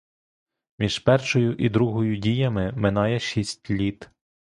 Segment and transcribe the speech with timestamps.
[0.79, 4.09] Між першою і другою діями минає шість літ.